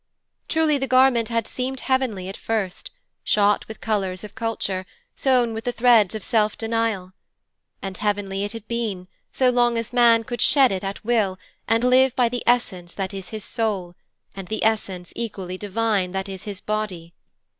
[0.47, 2.89] Truly the garment had seemed heavenly at first,
[3.23, 7.13] shot with colours of culture, sewn with the threads of self denial.
[7.83, 11.37] And heavenly it had been so long as man could shed it at will
[11.67, 13.93] and live by the essence that is his soul,
[14.35, 17.13] and the essence, equally divine, that is his body.